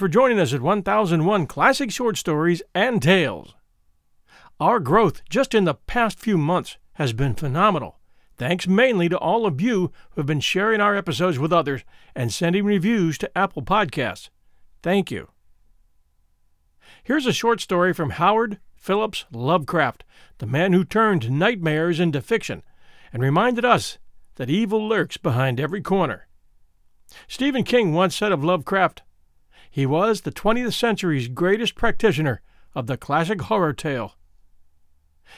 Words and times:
For 0.00 0.08
joining 0.08 0.40
us 0.40 0.54
at 0.54 0.62
1001 0.62 1.46
Classic 1.46 1.90
Short 1.90 2.16
Stories 2.16 2.62
and 2.74 3.02
Tales. 3.02 3.54
Our 4.58 4.80
growth 4.80 5.20
just 5.28 5.54
in 5.54 5.64
the 5.64 5.74
past 5.74 6.18
few 6.18 6.38
months 6.38 6.78
has 6.94 7.12
been 7.12 7.34
phenomenal, 7.34 7.98
thanks 8.38 8.66
mainly 8.66 9.10
to 9.10 9.18
all 9.18 9.44
of 9.44 9.60
you 9.60 9.92
who 10.12 10.22
have 10.22 10.26
been 10.26 10.40
sharing 10.40 10.80
our 10.80 10.96
episodes 10.96 11.38
with 11.38 11.52
others 11.52 11.84
and 12.14 12.32
sending 12.32 12.64
reviews 12.64 13.18
to 13.18 13.36
Apple 13.36 13.60
Podcasts. 13.60 14.30
Thank 14.82 15.10
you. 15.10 15.28
Here's 17.02 17.26
a 17.26 17.32
short 17.34 17.60
story 17.60 17.92
from 17.92 18.12
Howard 18.12 18.58
Phillips 18.74 19.26
Lovecraft, 19.30 20.04
the 20.38 20.46
man 20.46 20.72
who 20.72 20.82
turned 20.82 21.30
nightmares 21.30 22.00
into 22.00 22.22
fiction 22.22 22.62
and 23.12 23.22
reminded 23.22 23.66
us 23.66 23.98
that 24.36 24.48
evil 24.48 24.88
lurks 24.88 25.18
behind 25.18 25.60
every 25.60 25.82
corner. 25.82 26.26
Stephen 27.28 27.64
King 27.64 27.92
once 27.92 28.16
said 28.16 28.32
of 28.32 28.42
Lovecraft, 28.42 29.02
he 29.70 29.86
was 29.86 30.22
the 30.22 30.32
20th 30.32 30.72
century's 30.72 31.28
greatest 31.28 31.76
practitioner 31.76 32.42
of 32.74 32.86
the 32.86 32.96
classic 32.96 33.42
horror 33.42 33.72
tale. 33.72 34.16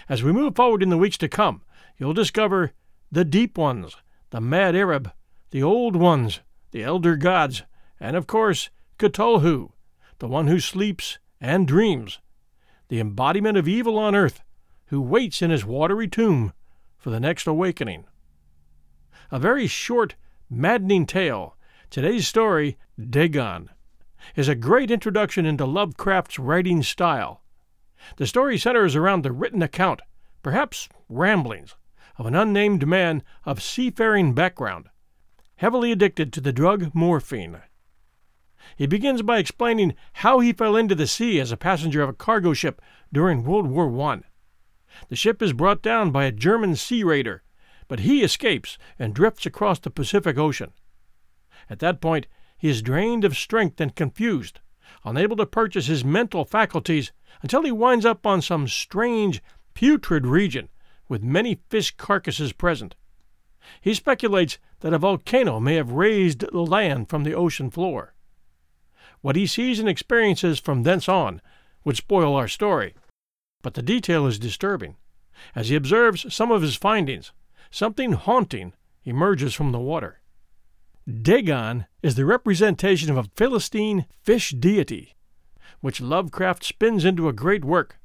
As 0.08 0.22
we 0.22 0.33
move 0.33 0.56
forward 0.56 0.83
in 0.83 0.89
the 0.89 0.98
weeks 0.98 1.19
to 1.19 1.28
come, 1.28 1.62
you'll 1.98 2.14
discover 2.14 2.72
the 3.11 3.24
deep 3.24 3.58
ones, 3.58 3.97
the 4.30 4.41
mad 4.41 4.74
Arab, 4.74 5.12
the 5.50 5.62
old 5.62 5.97
ones, 5.97 6.41
the 6.70 6.83
elder 6.83 7.16
gods, 7.16 7.62
and 8.00 8.16
of 8.16 8.27
course, 8.27 8.70
Cthulhu, 8.98 9.72
the 10.19 10.28
one 10.28 10.46
who 10.46 10.61
sleeps 10.61 11.19
and 11.41 11.69
dreams, 11.69 12.19
the 12.89 13.00
embodiment 13.00 13.58
of 13.58 13.69
evil 13.69 13.98
on 13.98 14.14
earth, 14.14 14.42
who 14.86 15.00
waits 15.00 15.42
in 15.42 15.50
his 15.50 15.64
watery 15.64 16.08
tomb 16.08 16.52
for 16.96 17.11
the 17.11 17.20
next 17.20 17.46
awakening. 17.46 18.05
A 19.30 19.39
very 19.39 19.67
short, 19.67 20.14
maddening 20.48 21.05
tale. 21.05 21.56
Today's 21.91 22.27
story, 22.27 22.78
Dagon, 22.98 23.70
is 24.36 24.48
a 24.48 24.54
great 24.54 24.90
introduction 24.90 25.46
into 25.46 25.64
Lovecraft's 25.64 26.38
writing 26.38 26.82
style 26.82 27.42
the 28.16 28.26
story 28.26 28.58
centers 28.58 28.96
around 28.96 29.22
the 29.22 29.32
written 29.32 29.62
account, 29.62 30.00
perhaps 30.42 30.88
ramblings, 31.08 31.76
of 32.16 32.26
an 32.26 32.34
unnamed 32.34 32.86
man 32.86 33.22
of 33.44 33.62
seafaring 33.62 34.34
background, 34.34 34.88
heavily 35.56 35.92
addicted 35.92 36.32
to 36.32 36.40
the 36.40 36.52
drug 36.52 36.94
morphine. 36.94 37.62
He 38.76 38.86
begins 38.86 39.22
by 39.22 39.38
explaining 39.38 39.94
how 40.14 40.40
he 40.40 40.52
fell 40.52 40.76
into 40.76 40.94
the 40.94 41.06
sea 41.06 41.40
as 41.40 41.52
a 41.52 41.56
passenger 41.56 42.02
of 42.02 42.08
a 42.08 42.14
cargo 42.14 42.52
ship 42.52 42.80
during 43.12 43.44
World 43.44 43.66
War 43.66 44.00
I. 44.12 44.22
The 45.08 45.16
ship 45.16 45.42
is 45.42 45.52
brought 45.52 45.82
down 45.82 46.10
by 46.10 46.24
a 46.24 46.32
German 46.32 46.76
sea 46.76 47.02
raider, 47.02 47.42
but 47.88 48.00
he 48.00 48.22
escapes 48.22 48.78
and 48.98 49.14
drifts 49.14 49.46
across 49.46 49.78
the 49.78 49.90
Pacific 49.90 50.38
Ocean. 50.38 50.72
At 51.68 51.80
that 51.80 52.00
point, 52.00 52.26
he 52.62 52.68
is 52.68 52.80
drained 52.80 53.24
of 53.24 53.36
strength 53.36 53.80
and 53.80 53.96
confused, 53.96 54.60
unable 55.05 55.34
to 55.34 55.44
purchase 55.44 55.86
his 55.86 56.05
mental 56.05 56.44
faculties 56.44 57.10
until 57.42 57.64
he 57.64 57.72
winds 57.72 58.06
up 58.06 58.24
on 58.24 58.41
some 58.41 58.68
strange, 58.68 59.42
putrid 59.74 60.24
region 60.24 60.68
with 61.08 61.24
many 61.24 61.58
fish 61.70 61.90
carcasses 61.96 62.52
present. 62.52 62.95
He 63.80 63.95
speculates 63.95 64.58
that 64.78 64.92
a 64.92 64.98
volcano 64.98 65.58
may 65.58 65.74
have 65.74 65.90
raised 65.90 66.45
the 66.52 66.62
land 66.62 67.08
from 67.08 67.24
the 67.24 67.34
ocean 67.34 67.68
floor. 67.68 68.14
What 69.23 69.34
he 69.34 69.44
sees 69.44 69.80
and 69.80 69.89
experiences 69.89 70.61
from 70.61 70.84
thence 70.84 71.08
on 71.08 71.42
would 71.84 71.96
spoil 71.96 72.36
our 72.36 72.46
story, 72.46 72.94
but 73.62 73.74
the 73.74 73.83
detail 73.83 74.24
is 74.24 74.39
disturbing. 74.39 74.94
As 75.56 75.68
he 75.68 75.74
observes 75.74 76.33
some 76.33 76.52
of 76.52 76.62
his 76.62 76.77
findings, 76.77 77.33
something 77.73 78.12
haunting 78.12 78.73
emerges 79.02 79.52
from 79.52 79.73
the 79.73 79.80
water. 79.80 80.21
Dagon 81.11 81.86
is 82.01 82.14
the 82.14 82.24
representation 82.24 83.11
of 83.11 83.17
a 83.17 83.29
Philistine 83.35 84.07
fish 84.23 84.51
deity 84.51 85.17
which 85.80 86.01
Lovecraft 86.01 86.64
spins 86.64 87.05
into 87.05 87.29
a 87.29 87.33
great 87.33 87.64
work. 87.64 87.98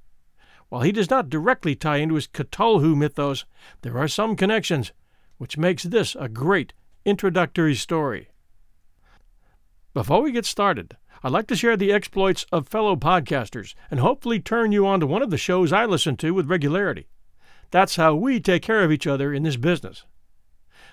While 0.70 0.82
he 0.82 0.92
does 0.92 1.10
not 1.10 1.30
directly 1.30 1.76
tie 1.76 1.98
into 1.98 2.16
his 2.16 2.28
Cthulhu 2.28 2.98
mythos, 2.98 3.46
there 3.84 4.00
are 4.00 4.08
some 4.08 4.36
connections, 4.36 4.92
which 5.38 5.60
makes 5.60 5.84
this 5.84 6.16
a 6.20 6.28
great 6.28 6.74
introductory 7.06 7.76
story. 7.76 8.30
Before 9.94 10.24
we 10.24 10.32
get 10.32 10.46
started, 10.46 10.98
I'd 11.24 11.32
like 11.32 11.48
to 11.48 11.56
share 11.56 11.78
the 11.78 11.94
exploits 11.94 12.48
of 12.52 12.68
fellow 12.68 12.96
podcasters 12.96 13.76
and 13.92 14.00
hopefully 14.00 14.40
turn 14.40 14.72
you 14.72 14.88
on 14.88 15.00
to 15.00 15.08
one 15.08 15.22
of 15.22 15.30
the 15.30 15.38
shows 15.38 15.72
I 15.72 15.86
listen 15.86 16.18
to 16.18 16.32
with 16.32 16.50
regularity. 16.50 17.08
That's 17.70 17.96
how 17.96 18.16
we 18.16 18.40
take 18.40 18.64
care 18.64 18.84
of 18.84 18.92
each 18.92 19.06
other 19.06 19.32
in 19.32 19.44
this 19.44 19.56
business. 19.56 20.04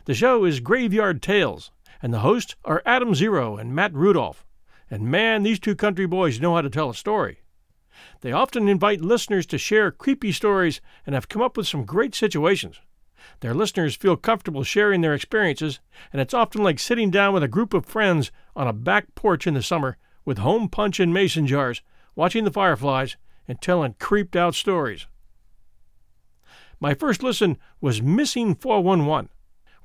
The 0.04 0.14
show 0.14 0.44
is 0.44 0.60
Graveyard 0.60 1.22
Tales, 1.22 1.70
and 2.04 2.12
the 2.12 2.19
hosts 2.19 2.54
are 2.66 2.82
Adam 2.84 3.15
Zero 3.15 3.56
and 3.56 3.75
Matt 3.75 3.94
Rudolph. 3.94 4.44
And 4.91 5.10
man, 5.10 5.42
these 5.42 5.59
two 5.59 5.75
country 5.75 6.04
boys 6.04 6.38
know 6.38 6.54
how 6.54 6.60
to 6.60 6.69
tell 6.69 6.91
a 6.91 6.94
story. 6.94 7.38
They 8.20 8.31
often 8.31 8.69
invite 8.69 9.00
listeners 9.00 9.47
to 9.47 9.56
share 9.56 9.91
creepy 9.91 10.31
stories 10.31 10.82
and 11.06 11.14
have 11.14 11.31
come 11.31 11.41
up 11.41 11.56
with 11.56 11.66
some 11.66 11.87
great 11.87 12.14
situations. 12.14 12.78
Their 13.41 13.54
listeners 13.54 13.97
feel 13.97 14.19
comfortable 14.19 14.64
sharing 14.64 15.00
their 15.00 15.14
experiences, 15.14 15.81
and 16.12 16.20
it's 16.20 16.34
often 16.34 16.62
like 16.62 16.78
sitting 16.78 17.10
down 17.10 17.32
with 17.32 17.43
a 17.43 17.48
group 17.48 17.72
of 17.72 17.87
friends 17.87 18.31
on 18.54 18.69
a 18.69 18.75
back 18.75 19.14
porch 19.14 19.47
in 19.47 19.54
the 19.54 19.62
summer 19.62 19.97
with 20.26 20.37
home 20.37 20.69
punch 20.69 21.00
and 21.00 21.14
mason 21.14 21.47
jars, 21.47 21.81
watching 22.14 22.44
the 22.44 22.53
fireflies 22.53 23.16
and 23.48 23.62
telling 23.62 23.94
creeped 23.98 24.37
out 24.37 24.54
stories. 24.54 25.06
My 26.78 26.93
first 26.93 27.22
listen 27.22 27.56
was 27.81 28.03
Missing 28.03 28.56
411, 28.56 29.31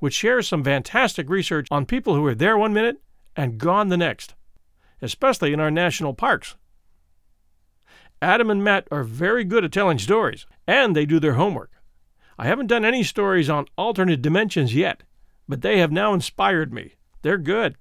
which 0.00 0.14
shares 0.14 0.48
some 0.48 0.64
fantastic 0.64 1.30
research 1.30 1.68
on 1.70 1.86
people 1.86 2.14
who 2.14 2.22
were 2.22 2.34
there 2.34 2.58
one 2.58 2.74
minute 2.74 3.00
and 3.36 3.58
gone 3.58 3.88
the 3.88 3.96
next 3.96 4.34
especially 5.02 5.52
in 5.52 5.60
our 5.60 5.70
national 5.70 6.14
parks. 6.14 6.56
Adam 8.22 8.50
and 8.50 8.62
Matt 8.62 8.86
are 8.90 9.02
very 9.02 9.44
good 9.44 9.64
at 9.64 9.72
telling 9.72 9.98
stories, 9.98 10.46
and 10.66 10.94
they 10.94 11.06
do 11.06 11.18
their 11.18 11.34
homework. 11.34 11.72
I 12.38 12.46
haven't 12.46 12.66
done 12.66 12.84
any 12.84 13.02
stories 13.02 13.48
on 13.48 13.66
alternate 13.76 14.22
dimensions 14.22 14.74
yet, 14.74 15.02
but 15.48 15.62
they 15.62 15.78
have 15.78 15.92
now 15.92 16.12
inspired 16.12 16.72
me. 16.72 16.94
They're 17.22 17.38
good. 17.38 17.76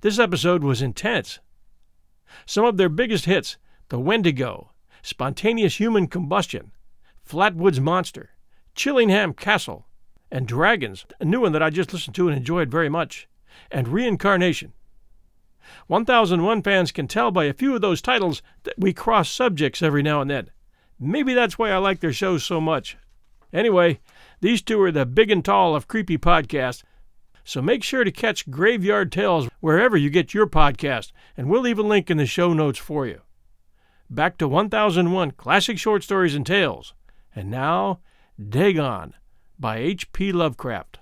This 0.00 0.18
episode 0.18 0.62
was 0.62 0.82
intense. 0.82 1.38
Some 2.46 2.64
of 2.64 2.76
their 2.76 2.88
biggest 2.88 3.24
hits 3.24 3.56
The 3.88 3.98
Wendigo, 3.98 4.72
Spontaneous 5.02 5.76
Human 5.76 6.06
Combustion, 6.06 6.72
Flatwoods 7.28 7.80
Monster, 7.80 8.30
Chillingham 8.74 9.36
Castle, 9.36 9.86
and 10.30 10.46
Dragons, 10.46 11.04
a 11.20 11.24
new 11.24 11.40
one 11.40 11.52
that 11.52 11.62
I 11.62 11.70
just 11.70 11.92
listened 11.92 12.14
to 12.16 12.28
and 12.28 12.36
enjoyed 12.36 12.70
very 12.70 12.88
much, 12.88 13.28
and 13.70 13.88
Reincarnation. 13.88 14.72
1001 15.86 16.62
fans 16.62 16.92
can 16.92 17.06
tell 17.06 17.30
by 17.30 17.44
a 17.44 17.52
few 17.52 17.74
of 17.74 17.80
those 17.80 18.02
titles 18.02 18.42
that 18.64 18.78
we 18.78 18.92
cross 18.92 19.30
subjects 19.30 19.82
every 19.82 20.02
now 20.02 20.20
and 20.20 20.30
then. 20.30 20.50
Maybe 20.98 21.34
that's 21.34 21.58
why 21.58 21.70
I 21.70 21.78
like 21.78 22.00
their 22.00 22.12
shows 22.12 22.44
so 22.44 22.60
much. 22.60 22.96
Anyway, 23.52 24.00
these 24.40 24.62
two 24.62 24.80
are 24.80 24.92
the 24.92 25.06
big 25.06 25.30
and 25.30 25.44
tall 25.44 25.74
of 25.74 25.88
creepy 25.88 26.18
podcasts, 26.18 26.82
so 27.44 27.60
make 27.60 27.82
sure 27.82 28.04
to 28.04 28.12
catch 28.12 28.50
Graveyard 28.50 29.10
Tales 29.10 29.48
wherever 29.60 29.96
you 29.96 30.10
get 30.10 30.34
your 30.34 30.46
podcast, 30.46 31.10
and 31.36 31.48
we'll 31.48 31.62
leave 31.62 31.78
a 31.78 31.82
link 31.82 32.10
in 32.10 32.16
the 32.16 32.26
show 32.26 32.52
notes 32.52 32.78
for 32.78 33.06
you. 33.06 33.22
Back 34.08 34.38
to 34.38 34.48
1001 34.48 35.32
Classic 35.32 35.78
Short 35.78 36.02
Stories 36.02 36.34
and 36.34 36.44
Tales. 36.44 36.94
And 37.34 37.50
now, 37.50 38.00
Dagon 38.38 39.14
by 39.60 39.76
H.P. 39.76 40.32
Lovecraft. 40.32 41.00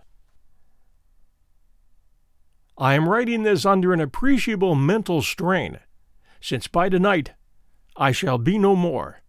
I 2.76 2.94
am 2.94 3.08
writing 3.08 3.44
this 3.44 3.64
under 3.64 3.92
an 3.92 4.00
appreciable 4.00 4.74
mental 4.74 5.22
strain, 5.22 5.78
since 6.40 6.66
by 6.66 6.88
tonight 6.88 7.34
I 7.96 8.10
shall 8.10 8.36
be 8.36 8.58
no 8.58 8.74
more. 8.74 9.20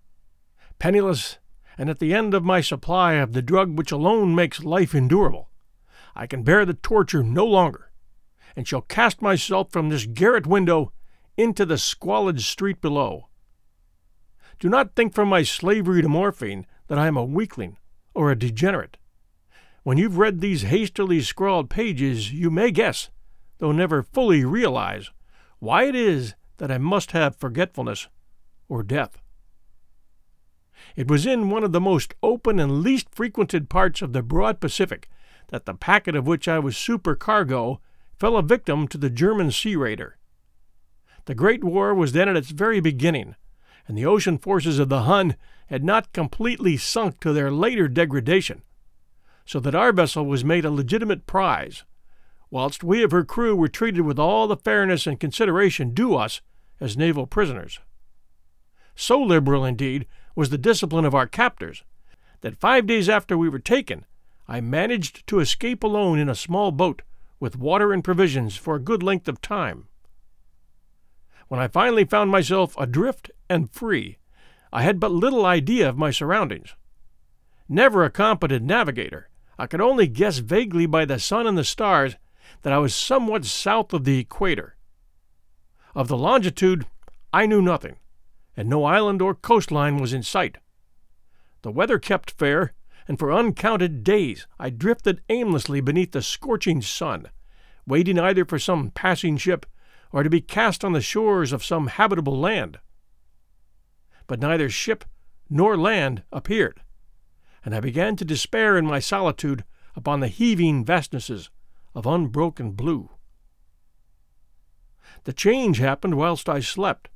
Penniless, 0.80 1.38
and 1.78 1.92
at 1.92 2.00
the 2.00 2.12
end 2.12 2.34
of 2.34 2.44
my 2.44 2.60
supply 2.60 3.14
of 3.14 3.34
the 3.34 3.44
drug 3.44 3.78
which 3.78 3.92
alone 3.92 4.34
makes 4.34 4.64
life 4.64 4.96
endurable, 4.96 5.52
I 6.16 6.26
can 6.26 6.42
bear 6.42 6.66
the 6.66 6.74
torture 6.74 7.22
no 7.22 7.46
longer, 7.46 7.92
and 8.56 8.68
shall 8.68 8.82
cast 8.82 9.22
myself 9.22 9.72
from 9.72 9.90
this 9.90 10.08
garret 10.08 10.48
window 10.48 10.92
into 11.38 11.68
the 11.68 11.78
squalid 11.78 12.42
street 12.42 12.82
below. 12.82 13.28
Do 14.58 14.70
not 14.70 14.96
think 14.96 15.14
from 15.14 15.30
my 15.30 15.44
slavery 15.44 16.02
to 16.02 16.10
morphine 16.10 16.66
that 16.88 16.98
I 16.98 17.06
am 17.06 17.16
a 17.16 17.24
weakling 17.24 17.78
or 18.16 18.32
a 18.32 18.38
degenerate. 18.38 18.98
When 19.84 19.98
you've 19.98 20.18
read 20.18 20.42
these 20.42 20.64
hastily 20.64 21.22
scrawled 21.22 21.70
pages, 21.70 22.34
you 22.34 22.50
may 22.50 22.72
guess 22.72 23.10
though 23.60 23.72
never 23.72 24.02
fully 24.02 24.44
realize, 24.44 25.12
why 25.60 25.84
it 25.84 25.96
is 25.96 26.34
that 26.58 26.72
I 26.72 26.78
must 26.78 27.12
have 27.12 27.36
forgetfulness 27.36 28.08
or 28.68 28.84
death. 28.84 29.20
It 30.96 31.08
was 31.08 31.26
in 31.26 31.50
one 31.50 31.64
of 31.64 31.72
the 31.72 31.82
most 31.82 32.14
open 32.24 32.60
and 32.60 32.82
least 32.82 33.14
frequented 33.14 33.70
parts 33.70 34.02
of 34.02 34.14
the 34.14 34.24
broad 34.24 34.60
Pacific 34.60 35.10
that 35.50 35.66
the 35.66 35.74
packet 35.74 36.16
of 36.16 36.26
which 36.26 36.48
I 36.48 36.60
was 36.60 36.76
supercargo 36.76 37.80
fell 38.18 38.38
a 38.38 38.42
victim 38.42 38.88
to 38.88 38.98
the 38.98 39.10
German 39.10 39.52
sea 39.52 39.76
raider. 39.76 40.18
The 41.26 41.36
Great 41.36 41.64
War 41.64 41.94
was 41.94 42.14
then 42.14 42.30
at 42.30 42.38
its 42.38 42.52
very 42.52 42.80
beginning, 42.80 43.36
and 43.88 43.98
the 43.98 44.06
ocean 44.06 44.38
forces 44.38 44.80
of 44.80 44.90
the 44.90 45.04
Hun 45.04 45.36
had 45.68 45.84
not 45.84 46.14
completely 46.14 46.78
sunk 46.78 47.20
to 47.20 47.34
their 47.34 47.52
later 47.52 47.88
degradation, 47.88 48.64
so 49.50 49.60
that 49.60 49.74
our 49.74 49.92
vessel 49.92 50.28
was 50.28 50.46
made 50.46 50.64
a 50.64 50.70
legitimate 50.70 51.26
prize 51.26 51.84
whilst 52.52 52.84
we 52.84 53.02
of 53.02 53.10
her 53.10 53.24
crew 53.24 53.56
were 53.56 53.68
treated 53.68 54.02
with 54.02 54.20
all 54.20 54.48
the 54.48 54.56
fairness 54.56 55.08
and 55.08 55.20
consideration 55.20 55.92
due 55.92 56.16
us 56.16 56.42
as 56.80 56.96
naval 56.96 57.26
prisoners. 57.26 57.80
So 58.94 59.20
liberal, 59.20 59.66
indeed, 59.66 60.06
was 60.36 60.52
the 60.52 60.60
discipline 60.60 61.04
of 61.04 61.16
our 61.16 61.26
captors 61.26 61.84
that 62.42 62.60
five 62.60 62.86
days 62.86 63.10
after 63.10 63.36
we 63.36 63.50
were 63.50 63.58
taken, 63.58 64.06
I 64.48 64.62
managed 64.62 65.26
to 65.26 65.40
escape 65.40 65.84
alone 65.84 66.20
in 66.20 66.30
a 66.30 66.36
small 66.36 66.72
boat 66.72 67.02
with 67.40 67.58
water 67.58 67.92
and 67.92 68.04
provisions 68.04 68.56
for 68.56 68.76
a 68.76 68.80
good 68.80 69.02
length 69.02 69.28
of 69.28 69.42
time. 69.42 69.88
When 71.48 71.60
I 71.60 71.68
finally 71.68 72.06
found 72.06 72.30
myself 72.30 72.78
adrift 72.78 73.32
and 73.50 73.72
free, 73.72 74.20
I 74.72 74.84
had 74.84 75.00
but 75.00 75.12
little 75.12 75.48
idea 75.48 75.90
of 75.90 75.98
my 75.98 76.12
surroundings. 76.12 76.76
Never 77.68 78.06
a 78.06 78.12
competent 78.12 78.64
navigator, 78.64 79.30
I 79.60 79.68
could 79.68 79.82
only 79.82 80.08
guess 80.08 80.38
vaguely 80.38 80.86
by 80.86 81.04
the 81.04 81.20
sun 81.20 81.46
and 81.46 81.58
the 81.58 81.66
stars 81.66 82.16
that 82.62 82.72
I 82.72 82.78
was 82.78 82.96
somewhat 82.96 83.44
south 83.44 83.92
of 83.92 84.06
the 84.06 84.18
equator. 84.18 84.78
Of 85.94 86.08
the 86.08 86.18
longitude, 86.18 86.86
I 87.34 87.46
knew 87.46 87.62
nothing, 87.62 87.98
and 88.56 88.70
no 88.70 88.86
island 88.86 89.22
or 89.22 89.36
coastline 89.36 89.98
was 89.98 90.14
in 90.14 90.24
sight. 90.24 90.60
The 91.62 91.72
weather 91.72 92.00
kept 92.00 92.32
fair, 92.32 92.72
and 93.06 93.20
for 93.20 93.34
uncounted 93.34 94.02
days 94.02 94.48
I 94.58 94.70
drifted 94.70 95.22
aimlessly 95.28 95.82
beneath 95.82 96.14
the 96.14 96.22
scorching 96.22 96.82
sun, 96.82 97.28
waiting 97.86 98.18
either 98.18 98.46
for 98.46 98.60
some 98.60 98.92
passing 98.92 99.36
ship 99.36 99.66
or 100.14 100.24
to 100.24 100.30
be 100.30 100.40
cast 100.40 100.86
on 100.86 100.94
the 100.94 101.02
shores 101.02 101.52
of 101.52 101.66
some 101.66 101.88
habitable 101.88 102.40
land. 102.40 102.80
But 104.26 104.40
neither 104.40 104.70
ship 104.70 105.04
nor 105.50 105.76
land 105.76 106.24
appeared, 106.32 106.80
and 107.66 107.76
I 107.76 107.80
began 107.80 108.16
to 108.18 108.26
despair 108.26 108.78
in 108.78 108.86
my 108.86 109.00
solitude 109.00 109.64
upon 109.96 110.20
the 110.20 110.28
heaving 110.28 110.86
vastnesses 110.86 111.50
of 111.94 112.06
unbroken 112.06 112.72
blue. 112.72 113.10
The 115.26 115.34
change 115.34 115.80
happened 115.80 116.16
whilst 116.16 116.48
I 116.48 116.60
slept. 116.60 117.10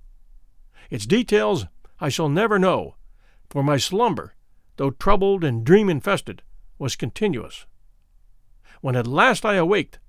Its 0.89 1.05
details 1.05 1.65
I 1.99 2.09
shall 2.09 2.29
never 2.29 2.59
know, 2.59 2.95
for 3.49 3.63
my 3.63 3.77
slumber, 3.77 4.35
though 4.77 4.91
troubled 4.91 5.43
and 5.43 5.65
dream 5.65 5.89
infested, 5.89 6.41
was 6.77 6.95
continuous. 6.95 7.65
When 8.81 8.95
at 8.95 9.07
last 9.07 9.45
I 9.45 9.55
awaked, 9.55 9.99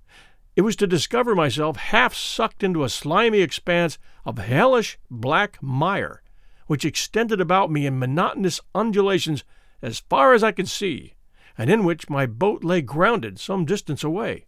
it 0.57 0.63
was 0.63 0.77
to 0.77 0.87
discover 0.87 1.35
myself 1.35 1.77
half 1.77 2.15
sucked 2.15 2.63
into 2.63 2.85
a 2.85 2.89
slimy 2.89 3.41
expanse 3.41 3.99
of 4.25 4.39
hellish 4.39 4.99
black 5.11 5.63
mire, 5.63 6.23
which 6.67 6.85
extended 6.85 7.41
about 7.41 7.71
me 7.71 7.87
in 7.87 7.99
monotonous 7.99 8.61
undulations 8.75 9.45
as 9.85 10.01
far 10.01 10.33
as 10.33 10.43
I 10.43 10.51
could 10.51 10.69
see, 10.69 11.13
and 11.59 11.69
in 11.69 11.85
which 11.85 12.09
my 12.09 12.25
boat 12.25 12.65
lay 12.65 12.81
grounded 12.81 13.39
some 13.39 13.67
distance 13.67 14.03
away. 14.03 14.47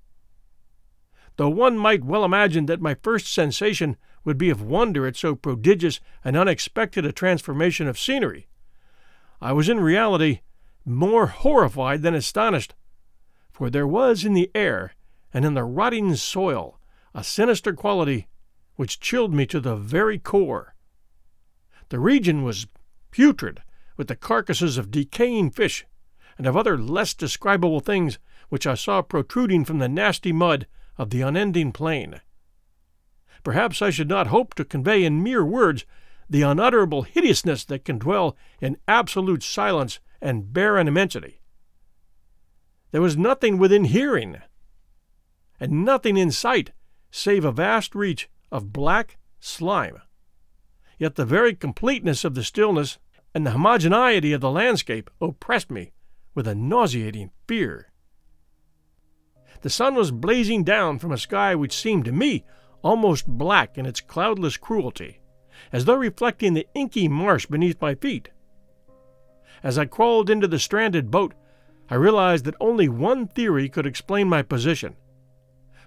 Though 1.36 1.50
one 1.50 1.76
might 1.76 2.02
well 2.02 2.24
imagine 2.24 2.64
that 2.66 2.80
my 2.80 2.94
first 2.94 3.30
sensation 3.30 3.98
would 4.24 4.38
be 4.38 4.48
of 4.48 4.62
wonder 4.62 5.06
at 5.06 5.14
so 5.14 5.34
prodigious 5.34 6.00
and 6.24 6.38
unexpected 6.38 7.04
a 7.04 7.12
transformation 7.12 7.86
of 7.86 7.98
scenery, 7.98 8.48
I 9.38 9.52
was 9.52 9.68
in 9.68 9.78
reality 9.78 10.40
more 10.86 11.26
horrified 11.26 12.00
than 12.00 12.14
astonished, 12.14 12.74
for 13.52 13.68
there 13.68 13.86
was 13.86 14.24
in 14.24 14.32
the 14.32 14.50
air 14.54 14.94
and 15.34 15.44
in 15.44 15.52
the 15.52 15.64
rotting 15.64 16.16
soil 16.16 16.80
a 17.14 17.22
sinister 17.22 17.74
quality 17.74 18.26
which 18.76 19.00
chilled 19.00 19.34
me 19.34 19.44
to 19.46 19.60
the 19.60 19.76
very 19.76 20.18
core. 20.18 20.74
The 21.90 22.00
region 22.00 22.42
was 22.42 22.66
putrid 23.10 23.60
with 23.96 24.08
the 24.08 24.16
carcasses 24.16 24.78
of 24.78 24.90
decaying 24.90 25.50
fish 25.50 25.86
and 26.38 26.46
of 26.46 26.56
other 26.56 26.76
less 26.76 27.14
describable 27.14 27.80
things 27.80 28.18
which 28.48 28.66
I 28.66 28.74
saw 28.74 29.02
protruding 29.02 29.64
from 29.64 29.78
the 29.78 29.88
nasty 29.88 30.32
mud 30.32 30.66
of 30.96 31.10
the 31.10 31.22
unending 31.22 31.72
plain. 31.72 32.20
Perhaps 33.42 33.80
I 33.80 33.90
should 33.90 34.08
not 34.08 34.28
hope 34.28 34.54
to 34.54 34.64
convey 34.64 35.04
in 35.04 35.22
mere 35.22 35.44
words 35.44 35.84
the 36.28 36.42
unutterable 36.42 37.02
hideousness 37.02 37.64
that 37.66 37.84
can 37.84 37.98
dwell 37.98 38.36
in 38.60 38.76
absolute 38.88 39.42
silence 39.42 40.00
and 40.20 40.52
barren 40.52 40.88
immensity. 40.88 41.40
There 42.90 43.02
was 43.02 43.16
nothing 43.16 43.58
within 43.58 43.84
hearing, 43.84 44.38
and 45.60 45.84
nothing 45.84 46.16
in 46.16 46.30
sight 46.30 46.72
save 47.10 47.44
a 47.44 47.52
vast 47.52 47.94
reach 47.94 48.28
of 48.50 48.72
black 48.72 49.18
slime. 49.38 50.00
Yet 50.98 51.16
the 51.16 51.24
very 51.24 51.54
completeness 51.54 52.24
of 52.24 52.34
the 52.34 52.44
stillness 52.44 52.98
and 53.36 53.44
the 53.44 53.50
homogeneity 53.50 54.32
of 54.32 54.40
the 54.40 54.50
landscape 54.50 55.10
oppressed 55.20 55.70
me 55.70 55.92
with 56.34 56.48
a 56.48 56.54
nauseating 56.54 57.30
fear. 57.46 57.92
The 59.60 59.68
sun 59.68 59.94
was 59.94 60.10
blazing 60.10 60.64
down 60.64 60.98
from 60.98 61.12
a 61.12 61.18
sky 61.18 61.54
which 61.54 61.76
seemed 61.76 62.06
to 62.06 62.12
me 62.12 62.46
almost 62.80 63.26
black 63.26 63.76
in 63.76 63.84
its 63.84 64.00
cloudless 64.00 64.56
cruelty 64.56 65.20
as 65.70 65.84
though 65.84 65.96
reflecting 65.96 66.54
the 66.54 66.66
inky 66.74 67.08
marsh 67.08 67.44
beneath 67.44 67.78
my 67.78 67.94
feet. 67.94 68.30
As 69.62 69.76
I 69.76 69.84
crawled 69.84 70.30
into 70.30 70.48
the 70.48 70.58
stranded 70.58 71.10
boat, 71.10 71.34
I 71.90 71.96
realized 71.96 72.46
that 72.46 72.56
only 72.58 72.88
one 72.88 73.28
theory 73.28 73.68
could 73.68 73.84
explain 73.84 74.30
my 74.30 74.40
position. 74.40 74.96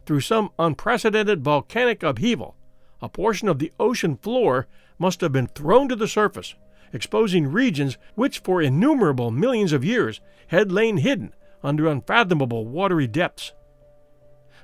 Through 0.05 0.21
some 0.21 0.51
unprecedented 0.59 1.43
volcanic 1.43 2.03
upheaval, 2.03 2.55
a 3.01 3.09
portion 3.09 3.47
of 3.47 3.57
the 3.57 3.71
ocean 3.79 4.17
floor 4.17 4.67
must 4.99 5.21
have 5.21 5.31
been 5.31 5.47
thrown 5.47 5.89
to 5.89 5.95
the 5.95 6.07
surface, 6.07 6.53
exposing 6.93 7.51
regions 7.51 7.97
which 8.15 8.39
for 8.39 8.61
innumerable 8.61 9.31
millions 9.31 9.73
of 9.73 9.83
years 9.83 10.21
had 10.47 10.71
lain 10.71 10.97
hidden 10.97 11.33
under 11.63 11.87
unfathomable 11.87 12.65
watery 12.65 13.07
depths. 13.07 13.53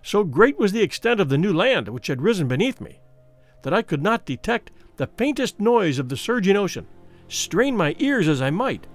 So 0.01 0.23
great 0.23 0.57
was 0.57 0.71
the 0.71 0.81
extent 0.81 1.19
of 1.19 1.29
the 1.29 1.37
new 1.37 1.53
land 1.53 1.89
which 1.89 2.07
had 2.07 2.21
risen 2.21 2.47
beneath 2.47 2.79
me 2.79 2.99
that 3.63 3.73
I 3.73 3.81
could 3.81 4.03
not 4.03 4.25
detect 4.25 4.71
the 4.97 5.07
faintest 5.07 5.59
noise 5.59 5.97
of 5.97 6.09
the 6.09 6.15
surging 6.15 6.55
ocean, 6.55 6.85
strain 7.27 7.75
my 7.75 7.95
ears 7.97 8.27
as 8.27 8.39
I 8.39 8.51
might. 8.51 8.85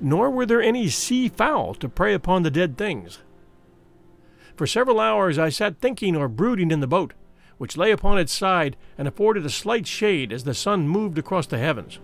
Nor 0.00 0.30
were 0.30 0.46
there 0.46 0.62
any 0.62 0.88
sea 0.88 1.28
fowl 1.28 1.74
to 1.74 1.88
prey 1.88 2.14
upon 2.14 2.42
the 2.42 2.50
dead 2.50 2.78
things. 2.78 3.18
For 4.56 4.66
several 4.66 4.98
hours 4.98 5.38
I 5.38 5.50
sat 5.50 5.78
thinking 5.78 6.16
or 6.16 6.28
brooding 6.28 6.70
in 6.70 6.80
the 6.80 6.86
boat, 6.86 7.12
which 7.58 7.76
lay 7.76 7.90
upon 7.90 8.18
its 8.18 8.32
side 8.32 8.78
and 8.96 9.06
afforded 9.06 9.44
a 9.44 9.50
slight 9.50 9.86
shade 9.86 10.32
as 10.32 10.44
the 10.44 10.54
sun 10.54 10.88
moved 10.88 11.18
across 11.18 11.46
the 11.46 11.58
heavens. 11.58 11.98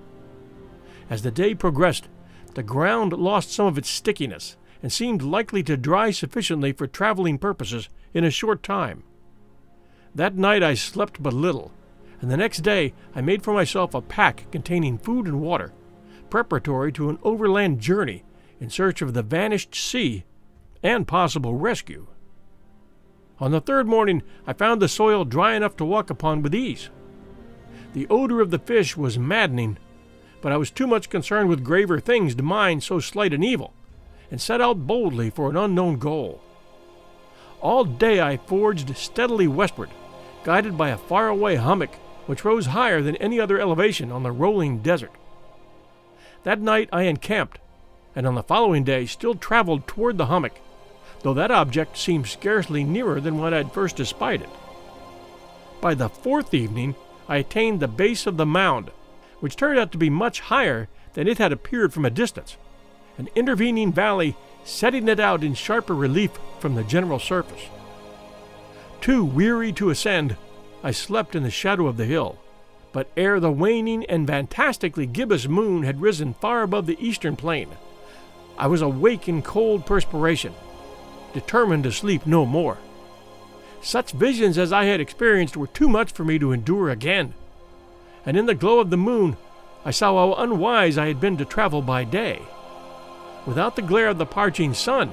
As 1.08 1.22
the 1.22 1.30
day 1.30 1.54
progressed, 1.54 2.08
the 2.54 2.62
ground 2.62 3.12
lost 3.12 3.52
some 3.52 3.66
of 3.66 3.78
its 3.78 3.88
stickiness 3.88 4.56
and 4.82 4.92
seemed 4.92 5.22
likely 5.22 5.62
to 5.64 5.76
dry 5.76 6.10
sufficiently 6.10 6.72
for 6.72 6.86
traveling 6.86 7.38
purposes 7.38 7.88
in 8.12 8.24
a 8.24 8.30
short 8.30 8.62
time. 8.62 9.02
That 10.14 10.36
night 10.36 10.62
I 10.62 10.74
slept 10.74 11.22
but 11.22 11.32
little, 11.32 11.72
and 12.20 12.30
the 12.30 12.36
next 12.36 12.58
day 12.60 12.94
I 13.14 13.20
made 13.20 13.42
for 13.42 13.52
myself 13.52 13.94
a 13.94 14.00
pack 14.00 14.50
containing 14.50 14.98
food 14.98 15.26
and 15.26 15.40
water, 15.40 15.72
preparatory 16.30 16.92
to 16.92 17.10
an 17.10 17.18
overland 17.22 17.80
journey 17.80 18.24
in 18.60 18.70
search 18.70 19.02
of 19.02 19.14
the 19.14 19.22
vanished 19.22 19.74
sea 19.74 20.24
and 20.82 21.06
possible 21.06 21.54
rescue. 21.54 22.06
On 23.38 23.50
the 23.50 23.60
third 23.60 23.86
morning, 23.86 24.22
I 24.46 24.54
found 24.54 24.80
the 24.80 24.88
soil 24.88 25.24
dry 25.24 25.54
enough 25.54 25.76
to 25.76 25.84
walk 25.84 26.08
upon 26.08 26.40
with 26.40 26.54
ease. 26.54 26.88
The 27.92 28.06
odor 28.08 28.40
of 28.40 28.50
the 28.50 28.58
fish 28.58 28.96
was 28.96 29.18
maddening, 29.18 29.78
but 30.46 30.52
I 30.52 30.58
was 30.58 30.70
too 30.70 30.86
much 30.86 31.10
concerned 31.10 31.48
with 31.48 31.64
graver 31.64 31.98
things 31.98 32.36
to 32.36 32.42
mind 32.44 32.84
so 32.84 33.00
slight 33.00 33.34
an 33.34 33.42
evil, 33.42 33.74
and 34.30 34.40
set 34.40 34.60
out 34.60 34.86
boldly 34.86 35.28
for 35.28 35.50
an 35.50 35.56
unknown 35.56 35.98
goal. 35.98 36.40
All 37.60 37.84
day 37.84 38.20
I 38.20 38.36
forged 38.36 38.96
steadily 38.96 39.48
westward, 39.48 39.90
guided 40.44 40.78
by 40.78 40.90
a 40.90 40.98
faraway 40.98 41.56
hummock 41.56 41.96
which 42.26 42.44
rose 42.44 42.66
higher 42.66 43.02
than 43.02 43.16
any 43.16 43.40
other 43.40 43.58
elevation 43.58 44.12
on 44.12 44.22
the 44.22 44.30
rolling 44.30 44.82
desert. 44.82 45.10
That 46.44 46.60
night 46.60 46.90
I 46.92 47.02
encamped, 47.02 47.58
and 48.14 48.24
on 48.24 48.36
the 48.36 48.44
following 48.44 48.84
day 48.84 49.06
still 49.06 49.34
traveled 49.34 49.88
toward 49.88 50.16
the 50.16 50.26
hummock, 50.26 50.60
though 51.22 51.34
that 51.34 51.50
object 51.50 51.98
seemed 51.98 52.28
scarcely 52.28 52.84
nearer 52.84 53.20
than 53.20 53.38
when 53.38 53.52
I 53.52 53.56
had 53.56 53.72
first 53.72 53.98
espied 53.98 54.42
it. 54.42 54.50
By 55.80 55.94
the 55.94 56.08
fourth 56.08 56.54
evening, 56.54 56.94
I 57.28 57.38
attained 57.38 57.80
the 57.80 57.88
base 57.88 58.28
of 58.28 58.36
the 58.36 58.46
mound, 58.46 58.92
which 59.46 59.54
turned 59.54 59.78
out 59.78 59.92
to 59.92 59.98
be 59.98 60.10
much 60.10 60.40
higher 60.40 60.88
than 61.14 61.28
it 61.28 61.38
had 61.38 61.52
appeared 61.52 61.92
from 61.92 62.04
a 62.04 62.10
distance, 62.10 62.56
an 63.16 63.28
intervening 63.36 63.92
valley 63.92 64.34
setting 64.64 65.06
it 65.06 65.20
out 65.20 65.44
in 65.44 65.54
sharper 65.54 65.94
relief 65.94 66.32
from 66.58 66.74
the 66.74 66.82
general 66.82 67.20
surface. 67.20 67.62
Too 69.00 69.24
weary 69.24 69.72
to 69.74 69.90
ascend, 69.90 70.36
I 70.82 70.90
slept 70.90 71.36
in 71.36 71.44
the 71.44 71.50
shadow 71.52 71.86
of 71.86 71.96
the 71.96 72.06
hill. 72.06 72.40
But 72.90 73.08
ere 73.16 73.38
the 73.38 73.52
waning 73.52 74.04
and 74.06 74.26
fantastically 74.26 75.06
gibbous 75.06 75.46
moon 75.46 75.84
had 75.84 76.00
risen 76.00 76.34
far 76.34 76.62
above 76.62 76.86
the 76.86 76.98
eastern 76.98 77.36
plain, 77.36 77.68
I 78.58 78.66
was 78.66 78.82
awake 78.82 79.28
in 79.28 79.42
cold 79.42 79.86
perspiration, 79.86 80.54
determined 81.34 81.84
to 81.84 81.92
sleep 81.92 82.26
no 82.26 82.44
more. 82.44 82.78
Such 83.80 84.10
visions 84.10 84.58
as 84.58 84.72
I 84.72 84.86
had 84.86 85.00
experienced 85.00 85.56
were 85.56 85.68
too 85.68 85.88
much 85.88 86.10
for 86.10 86.24
me 86.24 86.36
to 86.40 86.50
endure 86.50 86.90
again. 86.90 87.34
And 88.26 88.36
in 88.36 88.46
the 88.46 88.54
glow 88.54 88.80
of 88.80 88.90
the 88.90 88.96
moon, 88.96 89.36
I 89.84 89.92
saw 89.92 90.34
how 90.34 90.42
unwise 90.42 90.98
I 90.98 91.06
had 91.06 91.20
been 91.20 91.38
to 91.38 91.44
travel 91.44 91.80
by 91.80 92.04
day. 92.04 92.42
Without 93.46 93.76
the 93.76 93.82
glare 93.82 94.08
of 94.08 94.18
the 94.18 94.26
parching 94.26 94.74
sun, 94.74 95.12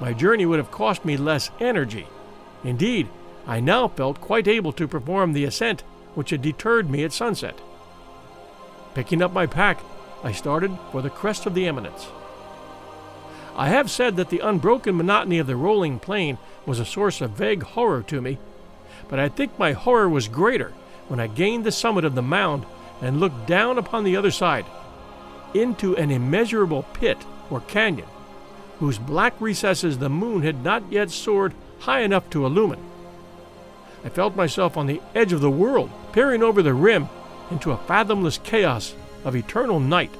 my 0.00 0.12
journey 0.12 0.46
would 0.46 0.58
have 0.58 0.70
cost 0.70 1.04
me 1.04 1.16
less 1.16 1.50
energy 1.58 2.06
Indeed, 2.64 3.08
I 3.46 3.60
now 3.60 3.88
felt 3.88 4.20
quite 4.20 4.46
able 4.46 4.72
to 4.74 4.86
perform 4.86 5.32
the 5.32 5.44
ascent 5.44 5.82
which 6.14 6.30
had 6.30 6.42
deterred 6.42 6.88
me 6.88 7.04
at 7.04 7.12
sunset. 7.12 7.58
Picking 8.94 9.22
up 9.22 9.32
my 9.32 9.46
pack, 9.46 9.80
I 10.22 10.32
started 10.32 10.76
for 10.92 11.02
the 11.02 11.10
crest 11.10 11.46
of 11.46 11.54
the 11.54 11.66
eminence. 11.66 12.08
I 13.56 13.68
have 13.68 13.90
said 13.90 14.16
that 14.16 14.30
the 14.30 14.38
unbroken 14.38 14.96
monotony 14.96 15.38
of 15.38 15.46
the 15.46 15.56
rolling 15.56 15.98
plain 15.98 16.38
was 16.64 16.78
a 16.78 16.84
source 16.84 17.20
of 17.20 17.30
vague 17.30 17.62
horror 17.62 18.02
to 18.04 18.20
me, 18.20 18.38
but 19.08 19.18
I 19.18 19.28
think 19.28 19.58
my 19.58 19.72
horror 19.72 20.08
was 20.08 20.28
greater 20.28 20.72
when 21.12 21.20
I 21.20 21.26
gained 21.26 21.64
the 21.66 21.70
summit 21.70 22.06
of 22.06 22.14
the 22.14 22.22
mound 22.22 22.64
and 23.02 23.20
looked 23.20 23.46
down 23.46 23.76
upon 23.76 24.02
the 24.02 24.16
other 24.16 24.30
side 24.30 24.64
into 25.52 25.94
an 25.98 26.10
immeasurable 26.10 26.84
pit 26.94 27.18
or 27.50 27.60
canyon 27.60 28.08
whose 28.78 28.96
black 28.96 29.34
recesses 29.38 29.98
the 29.98 30.08
moon 30.08 30.40
had 30.40 30.64
not 30.64 30.90
yet 30.90 31.10
soared 31.10 31.52
high 31.80 32.00
enough 32.00 32.30
to 32.30 32.46
illumine. 32.46 32.82
I 34.02 34.08
felt 34.08 34.34
myself 34.36 34.78
on 34.78 34.86
the 34.86 35.02
edge 35.14 35.34
of 35.34 35.42
the 35.42 35.50
world, 35.50 35.90
peering 36.12 36.42
over 36.42 36.62
the 36.62 36.72
rim 36.72 37.10
into 37.50 37.72
a 37.72 37.76
fathomless 37.76 38.38
chaos 38.38 38.94
of 39.22 39.36
eternal 39.36 39.80
night. 39.80 40.14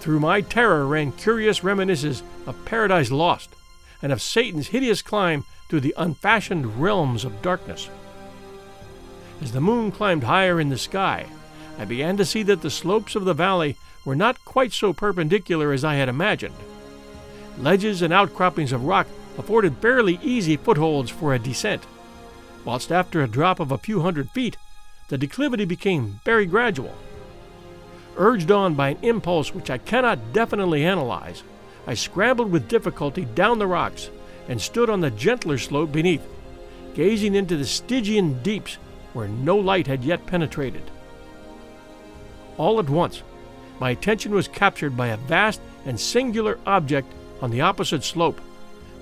Through 0.00 0.20
my 0.20 0.40
terror 0.40 0.86
ran 0.86 1.12
curious 1.12 1.62
reminiscences 1.62 2.22
of 2.46 2.64
Paradise 2.64 3.10
Lost 3.10 3.50
and 4.00 4.10
of 4.10 4.22
Satan's 4.22 4.68
hideous 4.68 5.02
climb 5.02 5.44
through 5.68 5.80
the 5.80 5.94
unfashioned 5.98 6.80
realms 6.80 7.26
of 7.26 7.42
darkness. 7.42 7.90
As 9.40 9.52
the 9.52 9.60
moon 9.60 9.92
climbed 9.92 10.24
higher 10.24 10.60
in 10.60 10.68
the 10.68 10.78
sky, 10.78 11.26
I 11.78 11.84
began 11.84 12.16
to 12.16 12.24
see 12.24 12.42
that 12.44 12.60
the 12.60 12.70
slopes 12.70 13.14
of 13.14 13.24
the 13.24 13.34
valley 13.34 13.76
were 14.04 14.16
not 14.16 14.44
quite 14.44 14.72
so 14.72 14.92
perpendicular 14.92 15.72
as 15.72 15.84
I 15.84 15.94
had 15.94 16.08
imagined. 16.08 16.56
Ledges 17.58 18.02
and 18.02 18.12
outcroppings 18.12 18.72
of 18.72 18.84
rock 18.84 19.06
afforded 19.36 19.76
fairly 19.76 20.18
easy 20.22 20.56
footholds 20.56 21.10
for 21.10 21.34
a 21.34 21.38
descent, 21.38 21.86
whilst 22.64 22.90
after 22.90 23.22
a 23.22 23.28
drop 23.28 23.60
of 23.60 23.70
a 23.70 23.78
few 23.78 24.00
hundred 24.00 24.30
feet, 24.30 24.56
the 25.08 25.18
declivity 25.18 25.64
became 25.64 26.20
very 26.24 26.44
gradual. 26.44 26.94
Urged 28.16 28.50
on 28.50 28.74
by 28.74 28.90
an 28.90 28.98
impulse 29.02 29.54
which 29.54 29.70
I 29.70 29.78
cannot 29.78 30.32
definitely 30.32 30.84
analyze, 30.84 31.44
I 31.86 31.94
scrambled 31.94 32.50
with 32.50 32.68
difficulty 32.68 33.24
down 33.24 33.58
the 33.58 33.66
rocks 33.68 34.10
and 34.48 34.60
stood 34.60 34.90
on 34.90 35.00
the 35.00 35.10
gentler 35.10 35.58
slope 35.58 35.92
beneath, 35.92 36.26
gazing 36.94 37.36
into 37.36 37.56
the 37.56 37.66
Stygian 37.66 38.42
deeps 38.42 38.78
where 39.18 39.26
no 39.26 39.56
light 39.56 39.88
had 39.88 40.04
yet 40.04 40.24
penetrated. 40.26 40.92
All 42.56 42.78
at 42.78 42.88
once, 42.88 43.24
my 43.80 43.90
attention 43.90 44.32
was 44.32 44.46
captured 44.46 44.96
by 44.96 45.08
a 45.08 45.16
vast 45.16 45.60
and 45.84 45.98
singular 45.98 46.60
object 46.64 47.12
on 47.42 47.50
the 47.50 47.62
opposite 47.62 48.04
slope, 48.04 48.38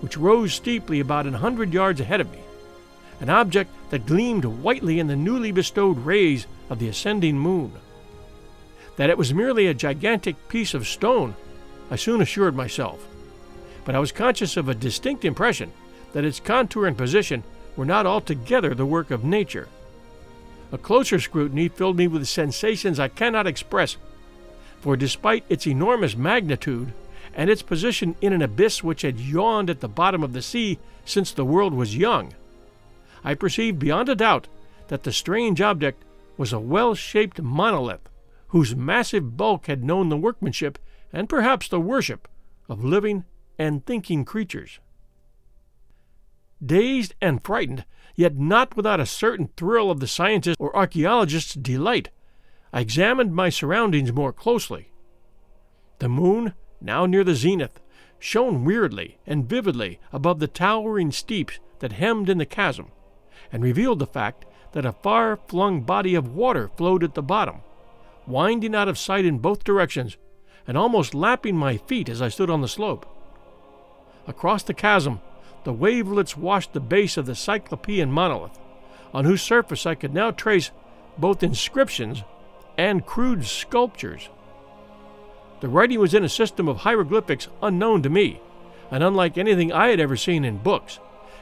which 0.00 0.16
rose 0.16 0.54
steeply 0.54 1.00
about 1.00 1.26
an 1.26 1.34
hundred 1.34 1.74
yards 1.74 2.00
ahead 2.00 2.22
of 2.22 2.32
me, 2.32 2.40
an 3.20 3.28
object 3.28 3.70
that 3.90 4.06
gleamed 4.06 4.46
whitely 4.46 4.98
in 4.98 5.06
the 5.06 5.14
newly 5.14 5.52
bestowed 5.52 5.98
rays 5.98 6.46
of 6.70 6.78
the 6.78 6.88
ascending 6.88 7.38
moon. 7.38 7.72
That 8.96 9.10
it 9.10 9.18
was 9.18 9.34
merely 9.34 9.66
a 9.66 9.74
gigantic 9.74 10.48
piece 10.48 10.72
of 10.72 10.88
stone, 10.88 11.36
I 11.90 11.96
soon 11.96 12.22
assured 12.22 12.56
myself, 12.56 13.06
but 13.84 13.94
I 13.94 13.98
was 13.98 14.12
conscious 14.12 14.56
of 14.56 14.70
a 14.70 14.74
distinct 14.74 15.26
impression 15.26 15.72
that 16.14 16.24
its 16.24 16.40
contour 16.40 16.86
and 16.86 16.96
position 16.96 17.42
were 17.76 17.84
not 17.84 18.06
altogether 18.06 18.74
the 18.74 18.86
work 18.86 19.10
of 19.10 19.22
nature. 19.22 19.68
A 20.72 20.78
closer 20.78 21.20
scrutiny 21.20 21.68
filled 21.68 21.96
me 21.96 22.08
with 22.08 22.26
sensations 22.26 22.98
I 22.98 23.08
cannot 23.08 23.46
express, 23.46 23.96
for 24.80 24.96
despite 24.96 25.44
its 25.48 25.66
enormous 25.66 26.16
magnitude 26.16 26.92
and 27.34 27.48
its 27.48 27.62
position 27.62 28.16
in 28.20 28.32
an 28.32 28.42
abyss 28.42 28.82
which 28.82 29.02
had 29.02 29.20
yawned 29.20 29.70
at 29.70 29.80
the 29.80 29.88
bottom 29.88 30.22
of 30.22 30.32
the 30.32 30.42
sea 30.42 30.78
since 31.04 31.30
the 31.32 31.44
world 31.44 31.74
was 31.74 31.96
young, 31.96 32.34
I 33.22 33.34
perceived 33.34 33.78
beyond 33.78 34.08
a 34.08 34.14
doubt 34.14 34.48
that 34.88 35.02
the 35.02 35.12
strange 35.12 35.60
object 35.60 36.02
was 36.36 36.52
a 36.52 36.60
well 36.60 36.94
shaped 36.94 37.40
monolith 37.40 38.08
whose 38.48 38.76
massive 38.76 39.36
bulk 39.36 39.66
had 39.66 39.84
known 39.84 40.08
the 40.08 40.16
workmanship 40.16 40.78
and 41.12 41.28
perhaps 41.28 41.68
the 41.68 41.80
worship 41.80 42.28
of 42.68 42.84
living 42.84 43.24
and 43.58 43.84
thinking 43.84 44.24
creatures. 44.24 44.78
Dazed 46.64 47.14
and 47.20 47.42
frightened, 47.42 47.84
yet 48.16 48.36
not 48.36 48.76
without 48.76 48.98
a 48.98 49.06
certain 49.06 49.50
thrill 49.56 49.90
of 49.90 50.00
the 50.00 50.06
scientist 50.06 50.56
or 50.58 50.74
archaeologist's 50.74 51.54
delight, 51.54 52.08
I 52.72 52.80
examined 52.80 53.34
my 53.34 53.50
surroundings 53.50 54.12
more 54.12 54.32
closely. 54.32 54.90
The 55.98 56.08
moon, 56.08 56.54
now 56.80 57.06
near 57.06 57.22
the 57.22 57.34
zenith, 57.34 57.80
shone 58.18 58.64
weirdly 58.64 59.18
and 59.26 59.48
vividly 59.48 60.00
above 60.12 60.40
the 60.40 60.48
towering 60.48 61.12
steeps 61.12 61.60
that 61.78 61.92
hemmed 61.92 62.28
in 62.28 62.38
the 62.38 62.46
chasm, 62.46 62.90
and 63.52 63.62
revealed 63.62 63.98
the 63.98 64.06
fact 64.06 64.46
that 64.72 64.86
a 64.86 64.92
far 64.92 65.38
flung 65.48 65.82
body 65.82 66.14
of 66.14 66.34
water 66.34 66.68
flowed 66.76 67.04
at 67.04 67.14
the 67.14 67.22
bottom, 67.22 67.60
winding 68.26 68.74
out 68.74 68.88
of 68.88 68.98
sight 68.98 69.24
in 69.24 69.38
both 69.38 69.64
directions 69.64 70.16
and 70.66 70.76
almost 70.76 71.14
lapping 71.14 71.56
my 71.56 71.76
feet 71.76 72.08
as 72.08 72.20
I 72.20 72.28
stood 72.28 72.50
on 72.50 72.60
the 72.60 72.68
slope. 72.68 73.06
Across 74.26 74.64
the 74.64 74.74
chasm, 74.74 75.20
the 75.66 75.72
wavelets 75.72 76.36
washed 76.36 76.72
the 76.74 76.78
base 76.78 77.16
of 77.16 77.26
the 77.26 77.34
Cyclopean 77.34 78.08
monolith, 78.08 78.56
on 79.12 79.24
whose 79.24 79.42
surface 79.42 79.84
I 79.84 79.96
could 79.96 80.14
now 80.14 80.30
trace 80.30 80.70
both 81.18 81.42
inscriptions 81.42 82.22
and 82.78 83.04
crude 83.04 83.44
sculptures. 83.44 84.28
The 85.58 85.68
writing 85.68 85.98
was 85.98 86.14
in 86.14 86.22
a 86.22 86.28
system 86.28 86.68
of 86.68 86.76
hieroglyphics 86.76 87.48
unknown 87.60 88.02
to 88.04 88.08
me, 88.08 88.40
and 88.92 89.02
unlike 89.02 89.36
anything 89.36 89.72
I 89.72 89.88
had 89.88 89.98
ever 89.98 90.16
seen 90.16 90.44
in 90.44 90.58
books, 90.58 91.00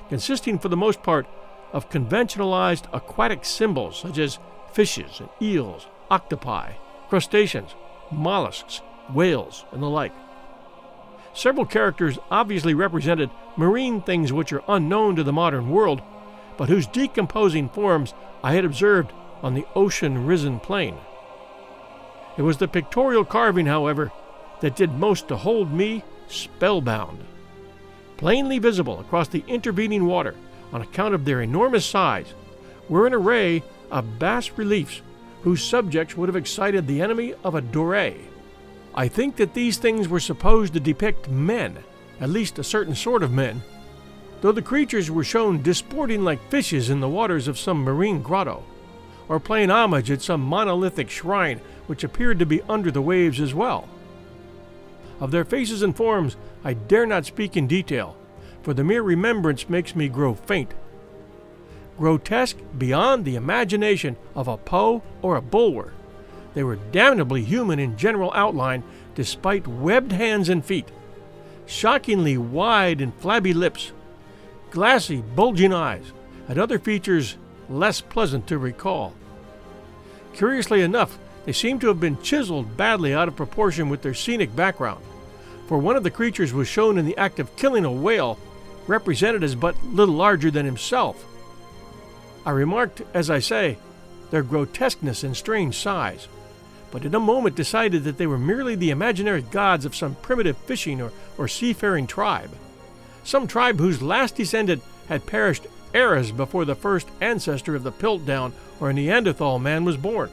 consisting 0.08 0.58
for 0.58 0.70
the 0.70 0.76
most 0.76 1.02
part 1.02 1.26
of 1.74 1.90
conventionalized 1.90 2.86
aquatic 2.94 3.44
symbols 3.44 3.98
such 3.98 4.16
as 4.16 4.38
fishes 4.72 5.20
and 5.20 5.28
eels, 5.42 5.86
octopi, 6.10 6.72
crustaceans, 7.10 7.74
mollusks, 8.10 8.80
whales, 9.12 9.66
and 9.70 9.82
the 9.82 9.90
like. 9.90 10.14
Several 11.34 11.66
characters 11.66 12.18
obviously 12.30 12.74
represented 12.74 13.30
marine 13.56 14.00
things 14.00 14.32
which 14.32 14.52
are 14.52 14.62
unknown 14.68 15.16
to 15.16 15.24
the 15.24 15.32
modern 15.32 15.68
world, 15.68 16.00
but 16.56 16.68
whose 16.68 16.86
decomposing 16.86 17.68
forms 17.68 18.14
I 18.42 18.52
had 18.52 18.64
observed 18.64 19.12
on 19.42 19.54
the 19.54 19.66
ocean 19.74 20.26
risen 20.26 20.60
plain. 20.60 20.96
It 22.36 22.42
was 22.42 22.56
the 22.56 22.68
pictorial 22.68 23.24
carving, 23.24 23.66
however, 23.66 24.12
that 24.60 24.76
did 24.76 24.92
most 24.92 25.28
to 25.28 25.36
hold 25.36 25.72
me 25.72 26.04
spellbound. 26.28 27.24
Plainly 28.16 28.60
visible 28.60 29.00
across 29.00 29.28
the 29.28 29.44
intervening 29.48 30.06
water, 30.06 30.34
on 30.72 30.82
account 30.82 31.14
of 31.14 31.24
their 31.24 31.42
enormous 31.42 31.84
size, 31.84 32.32
were 32.88 33.06
an 33.06 33.14
array 33.14 33.62
of 33.90 34.18
bas 34.18 34.56
reliefs 34.56 35.02
whose 35.42 35.62
subjects 35.62 36.16
would 36.16 36.28
have 36.28 36.36
excited 36.36 36.86
the 36.86 37.02
enemy 37.02 37.34
of 37.44 37.54
a 37.54 37.62
Doré. 37.62 38.16
I 38.96 39.08
think 39.08 39.36
that 39.36 39.54
these 39.54 39.76
things 39.76 40.08
were 40.08 40.20
supposed 40.20 40.72
to 40.74 40.80
depict 40.80 41.28
men, 41.28 41.78
at 42.20 42.30
least 42.30 42.58
a 42.58 42.64
certain 42.64 42.94
sort 42.94 43.24
of 43.24 43.32
men, 43.32 43.62
though 44.40 44.52
the 44.52 44.62
creatures 44.62 45.10
were 45.10 45.24
shown 45.24 45.62
disporting 45.62 46.22
like 46.22 46.50
fishes 46.50 46.90
in 46.90 47.00
the 47.00 47.08
waters 47.08 47.48
of 47.48 47.58
some 47.58 47.82
marine 47.82 48.22
grotto, 48.22 48.62
or 49.28 49.40
playing 49.40 49.70
homage 49.70 50.10
at 50.10 50.22
some 50.22 50.40
monolithic 50.40 51.10
shrine 51.10 51.60
which 51.86 52.04
appeared 52.04 52.38
to 52.38 52.46
be 52.46 52.62
under 52.68 52.90
the 52.90 53.02
waves 53.02 53.40
as 53.40 53.52
well. 53.52 53.88
Of 55.18 55.30
their 55.30 55.44
faces 55.44 55.82
and 55.82 55.96
forms 55.96 56.36
I 56.62 56.74
dare 56.74 57.06
not 57.06 57.26
speak 57.26 57.56
in 57.56 57.66
detail, 57.66 58.16
for 58.62 58.74
the 58.74 58.84
mere 58.84 59.02
remembrance 59.02 59.68
makes 59.68 59.96
me 59.96 60.08
grow 60.08 60.34
faint. 60.34 60.72
Grotesque 61.98 62.56
beyond 62.78 63.24
the 63.24 63.36
imagination 63.36 64.16
of 64.34 64.46
a 64.46 64.56
Poe 64.56 65.02
or 65.20 65.36
a 65.36 65.42
Bulwer, 65.42 65.92
they 66.54 66.64
were 66.64 66.78
damnably 66.92 67.42
human 67.42 67.78
in 67.78 67.96
general 67.96 68.32
outline 68.34 68.82
despite 69.14 69.66
webbed 69.66 70.12
hands 70.12 70.48
and 70.48 70.64
feet, 70.64 70.88
shockingly 71.66 72.36
wide 72.36 73.00
and 73.00 73.14
flabby 73.16 73.52
lips, 73.52 73.92
glassy, 74.70 75.20
bulging 75.20 75.72
eyes, 75.72 76.12
and 76.48 76.58
other 76.58 76.78
features 76.78 77.36
less 77.68 78.00
pleasant 78.00 78.46
to 78.46 78.58
recall. 78.58 79.12
Curiously 80.32 80.82
enough, 80.82 81.18
they 81.44 81.52
seem 81.52 81.78
to 81.80 81.88
have 81.88 82.00
been 82.00 82.20
chiseled 82.22 82.76
badly 82.76 83.14
out 83.14 83.28
of 83.28 83.36
proportion 83.36 83.88
with 83.88 84.02
their 84.02 84.14
scenic 84.14 84.54
background, 84.56 85.04
for 85.66 85.78
one 85.78 85.96
of 85.96 86.02
the 86.02 86.10
creatures 86.10 86.52
was 86.52 86.68
shown 86.68 86.98
in 86.98 87.06
the 87.06 87.16
act 87.16 87.38
of 87.38 87.54
killing 87.56 87.84
a 87.84 87.92
whale 87.92 88.38
represented 88.86 89.42
as 89.42 89.54
but 89.54 89.82
little 89.84 90.14
larger 90.14 90.50
than 90.50 90.66
himself. 90.66 91.24
I 92.44 92.50
remarked, 92.50 93.02
as 93.14 93.30
I 93.30 93.38
say, 93.38 93.78
their 94.30 94.42
grotesqueness 94.42 95.22
and 95.22 95.36
strange 95.36 95.76
size, 95.78 96.28
but 96.94 97.04
in 97.04 97.12
a 97.12 97.18
moment 97.18 97.56
decided 97.56 98.04
that 98.04 98.18
they 98.18 98.26
were 98.28 98.38
merely 98.38 98.76
the 98.76 98.90
imaginary 98.90 99.42
gods 99.42 99.84
of 99.84 99.96
some 99.96 100.14
primitive 100.22 100.56
fishing 100.58 101.02
or, 101.02 101.10
or 101.36 101.48
seafaring 101.48 102.06
tribe, 102.06 102.50
some 103.24 103.48
tribe 103.48 103.80
whose 103.80 104.00
last 104.00 104.36
descendant 104.36 104.80
had 105.08 105.26
perished 105.26 105.66
eras 105.92 106.30
before 106.30 106.64
the 106.64 106.76
first 106.76 107.08
ancestor 107.20 107.74
of 107.74 107.82
the 107.82 107.90
Piltdown 107.90 108.52
or 108.78 108.92
Neanderthal 108.92 109.58
man 109.58 109.84
was 109.84 109.96
born. 109.96 110.30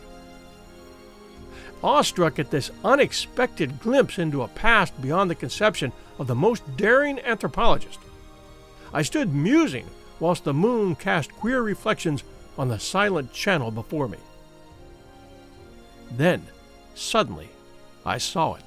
Awestruck 1.83 2.37
at 2.37 2.51
this 2.51 2.69
unexpected 2.85 3.79
glimpse 3.79 4.19
into 4.19 4.43
a 4.43 4.47
past 4.47 5.01
beyond 5.01 5.31
the 5.31 5.35
conception 5.35 5.91
of 6.19 6.27
the 6.27 6.35
most 6.35 6.77
daring 6.77 7.19
anthropologist, 7.21 7.97
I 8.93 9.01
stood 9.01 9.33
musing 9.33 9.87
whilst 10.19 10.43
the 10.43 10.53
moon 10.53 10.93
cast 10.93 11.31
queer 11.31 11.63
reflections 11.63 12.23
on 12.55 12.67
the 12.67 12.77
silent 12.77 13.33
channel 13.33 13.71
before 13.71 14.07
me. 14.07 14.19
Then, 16.11 16.47
suddenly, 16.93 17.49
I 18.05 18.17
saw 18.17 18.55
it. 18.55 18.63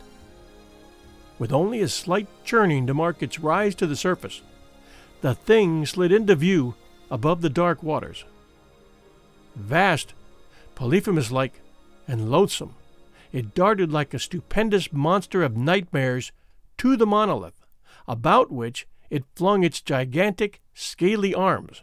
With 1.38 1.52
only 1.52 1.80
a 1.80 1.88
slight 1.88 2.28
churning 2.44 2.86
to 2.86 2.94
mark 2.94 3.22
its 3.22 3.38
rise 3.38 3.74
to 3.76 3.86
the 3.86 3.96
surface, 3.96 4.40
the 5.20 5.34
thing 5.34 5.84
slid 5.84 6.12
into 6.12 6.34
view 6.34 6.74
above 7.10 7.40
the 7.42 7.50
dark 7.50 7.82
waters. 7.82 8.24
Vast, 9.56 10.14
Polyphemus 10.74 11.30
like, 11.30 11.60
and 12.08 12.30
loathsome, 12.30 12.74
it 13.32 13.54
darted 13.54 13.92
like 13.92 14.14
a 14.14 14.18
stupendous 14.18 14.92
monster 14.92 15.42
of 15.42 15.56
nightmares 15.56 16.32
to 16.78 16.96
the 16.96 17.06
monolith, 17.06 17.64
about 18.06 18.50
which 18.50 18.86
it 19.10 19.24
flung 19.34 19.64
its 19.64 19.80
gigantic, 19.80 20.60
scaly 20.72 21.34
arms, 21.34 21.82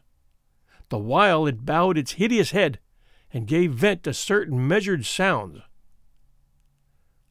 the 0.89 0.97
while 0.97 1.45
it 1.45 1.65
bowed 1.65 1.97
its 1.97 2.13
hideous 2.13 2.51
head 2.51 2.79
and 3.33 3.47
gave 3.47 3.73
vent 3.73 4.03
to 4.03 4.13
certain 4.13 4.67
measured 4.67 5.05
sounds. 5.05 5.61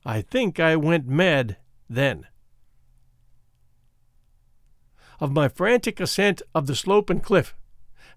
I 0.05 0.23
think 0.23 0.59
I 0.59 0.77
went 0.77 1.07
mad 1.07 1.59
then. 1.89 2.27
Of 5.19 5.33
my 5.33 5.49
frantic 5.49 6.01
ascent 6.01 6.41
of 6.55 6.67
the 6.67 6.75
slope 6.75 7.11
and 7.11 7.23
cliff, 7.23 7.55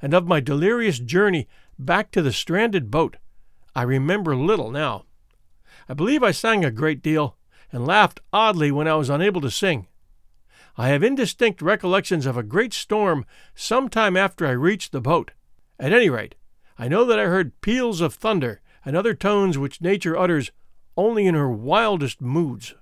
and 0.02 0.13
of 0.13 0.28
my 0.28 0.40
delirious 0.40 1.00
journey 1.00 1.48
back 1.78 2.12
to 2.12 2.22
the 2.22 2.32
stranded 2.32 2.90
boat, 2.90 3.18
I 3.75 3.82
remember 3.82 4.36
little 4.36 4.72
now. 4.72 5.06
I 5.90 5.94
believe 5.94 6.24
I 6.24 6.32
sang 6.32 6.63
a 6.63 6.72
great 6.72 7.02
deal, 7.02 7.36
and 7.72 7.86
laughed 7.86 8.22
oddly 8.32 8.72
when 8.72 8.88
I 8.88 8.96
was 8.96 9.10
unable 9.10 9.42
to 9.42 9.52
sing. 9.52 9.88
I 10.78 10.90
have 10.90 11.04
indistinct 11.04 11.62
recollections 11.62 12.25
of 12.25 12.38
a 12.38 12.44
great 12.44 12.74
storm 12.74 13.25
some 13.54 13.90
time 13.90 14.16
after 14.16 14.48
I 14.48 14.52
reached 14.52 14.92
the 14.92 15.02
boat. 15.02 15.32
At 15.80 15.92
any 15.92 16.10
rate, 16.10 16.36
I 16.84 16.90
know 16.90 17.06
that 17.06 17.18
I 17.18 17.28
heard 17.28 17.62
peals 17.62 18.02
of 18.02 18.13
thunder 18.13 18.60
and 18.84 18.94
other 18.94 19.13
tones 19.13 19.58
which 19.58 19.80
nature 19.80 20.18
utters 20.18 20.52
only 20.98 21.25
in 21.25 21.34
her 21.34 21.50
wildest 21.50 22.20
moods. 22.20 22.75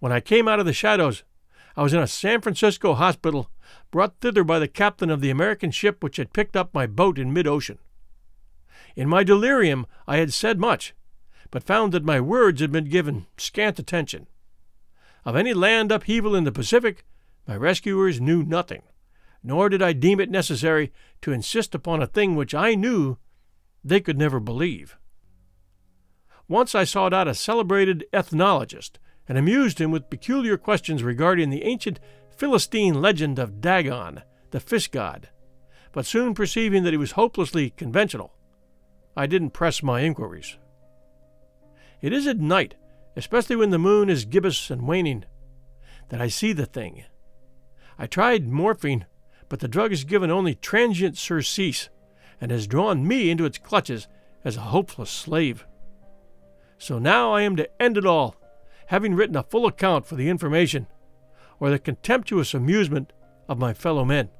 When 0.00 0.10
I 0.10 0.18
came 0.18 0.48
out 0.48 0.58
of 0.58 0.66
the 0.66 0.72
shadows, 0.72 1.22
I 1.76 1.84
was 1.84 1.94
in 1.94 2.00
a 2.00 2.08
San 2.08 2.40
Francisco 2.40 2.94
hospital, 2.94 3.52
brought 3.92 4.18
thither 4.18 4.42
by 4.42 4.58
the 4.58 4.66
captain 4.66 5.10
of 5.10 5.20
the 5.20 5.30
American 5.30 5.70
ship 5.70 6.02
which 6.02 6.16
had 6.16 6.32
picked 6.32 6.56
up 6.56 6.74
my 6.74 6.88
boat 6.88 7.20
in 7.20 7.32
mid 7.32 7.46
ocean. 7.46 7.78
In 8.96 9.08
my 9.08 9.22
delirium, 9.22 9.86
I 10.08 10.16
had 10.16 10.32
said 10.32 10.58
much, 10.58 10.94
but 11.52 11.62
found 11.62 11.92
that 11.92 12.04
my 12.04 12.20
words 12.20 12.60
had 12.60 12.72
been 12.72 12.86
given 12.86 13.26
scant 13.36 13.78
attention. 13.78 14.26
Of 15.24 15.36
any 15.36 15.54
land 15.54 15.92
upheaval 15.92 16.34
in 16.34 16.42
the 16.42 16.50
Pacific, 16.50 17.04
my 17.46 17.54
rescuers 17.54 18.20
knew 18.20 18.42
nothing, 18.42 18.82
nor 19.42 19.68
did 19.68 19.82
I 19.82 19.92
deem 19.92 20.20
it 20.20 20.30
necessary 20.30 20.92
to 21.22 21.32
insist 21.32 21.74
upon 21.74 22.02
a 22.02 22.06
thing 22.06 22.36
which 22.36 22.54
I 22.54 22.74
knew 22.74 23.18
they 23.84 24.00
could 24.00 24.18
never 24.18 24.40
believe. 24.40 24.96
Once 26.48 26.74
I 26.74 26.84
sought 26.84 27.12
out 27.12 27.28
a 27.28 27.34
celebrated 27.34 28.04
ethnologist 28.12 28.98
and 29.28 29.38
amused 29.38 29.80
him 29.80 29.90
with 29.90 30.10
peculiar 30.10 30.56
questions 30.56 31.02
regarding 31.02 31.50
the 31.50 31.64
ancient 31.64 31.98
Philistine 32.36 33.00
legend 33.00 33.38
of 33.38 33.60
Dagon, 33.60 34.22
the 34.50 34.60
fish 34.60 34.88
god, 34.88 35.28
but 35.92 36.06
soon 36.06 36.34
perceiving 36.34 36.82
that 36.82 36.92
he 36.92 36.96
was 36.96 37.12
hopelessly 37.12 37.70
conventional, 37.70 38.34
I 39.16 39.26
didn't 39.26 39.50
press 39.50 39.82
my 39.82 40.00
inquiries. 40.00 40.56
It 42.00 42.12
is 42.12 42.26
at 42.26 42.38
night, 42.38 42.74
especially 43.16 43.56
when 43.56 43.70
the 43.70 43.78
moon 43.78 44.08
is 44.08 44.24
gibbous 44.24 44.70
and 44.70 44.88
waning, 44.88 45.24
that 46.08 46.20
I 46.20 46.28
see 46.28 46.52
the 46.52 46.66
thing. 46.66 47.04
I 47.98 48.06
tried 48.06 48.48
morphine, 48.48 49.06
but 49.52 49.60
the 49.60 49.68
drug 49.68 49.90
has 49.90 50.04
given 50.04 50.30
only 50.30 50.54
transient 50.54 51.18
surcease 51.18 51.90
and 52.40 52.50
has 52.50 52.66
drawn 52.66 53.06
me 53.06 53.28
into 53.28 53.44
its 53.44 53.58
clutches 53.58 54.08
as 54.46 54.56
a 54.56 54.62
hopeless 54.62 55.10
slave. 55.10 55.66
So 56.78 56.98
now 56.98 57.34
I 57.34 57.42
am 57.42 57.56
to 57.56 57.68
end 57.78 57.98
it 57.98 58.06
all, 58.06 58.34
having 58.86 59.14
written 59.14 59.36
a 59.36 59.42
full 59.42 59.66
account 59.66 60.06
for 60.06 60.14
the 60.14 60.30
information 60.30 60.86
or 61.60 61.68
the 61.68 61.78
contemptuous 61.78 62.54
amusement 62.54 63.12
of 63.46 63.58
my 63.58 63.74
fellow 63.74 64.06
men. 64.06 64.30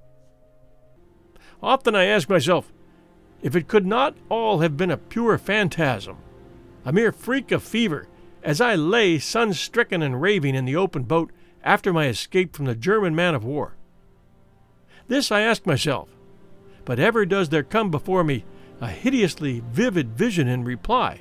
Often 1.63 1.95
I 1.95 2.07
ask 2.07 2.31
myself 2.31 2.73
if 3.43 3.55
it 3.55 3.69
could 3.69 3.85
not 3.85 4.17
all 4.31 4.61
have 4.61 4.79
been 4.79 4.91
a 4.91 4.97
pure 4.97 5.37
phantasm, 5.37 6.17
a 6.87 6.93
mere 6.93 7.13
freak 7.13 7.53
of 7.53 7.63
fever, 7.63 8.09
as 8.43 8.63
I 8.63 8.77
lay 8.77 9.19
sun 9.19 9.53
stricken 9.53 10.01
and 10.01 10.23
raving 10.23 10.55
in 10.55 10.65
the 10.65 10.77
open 10.77 11.03
boat 11.03 11.31
after 11.63 11.93
my 11.93 12.07
escape 12.07 12.57
from 12.57 12.65
the 12.65 12.75
German 12.75 13.15
man 13.15 13.35
of 13.35 13.45
war. 13.45 13.77
This 15.09 15.31
I 15.33 15.41
ask 15.41 15.67
myself, 15.67 16.09
but 16.85 16.99
ever 16.99 17.27
does 17.27 17.49
there 17.49 17.63
come 17.63 17.91
before 17.91 18.25
me 18.25 18.45
a 18.81 18.89
hideously 18.89 19.63
vivid 19.71 20.17
vision 20.17 20.49
in 20.49 20.65
reply. 20.65 21.21